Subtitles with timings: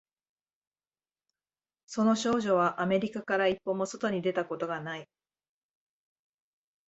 [1.85, 5.07] その少女はアメリカから一歩も外に出たことがない